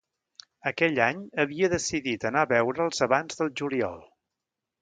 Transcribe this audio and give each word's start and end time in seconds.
Aquell 0.69 0.97
any 1.07 1.19
havia 1.43 1.69
decidit 1.75 2.25
anar 2.31 2.47
a 2.47 2.51
veure'ls 2.55 3.07
abans 3.09 3.41
del 3.43 3.53
juliol. 3.63 4.05